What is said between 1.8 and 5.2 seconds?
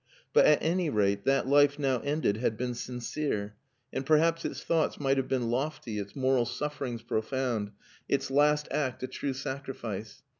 ended had been sincere, and perhaps its thoughts might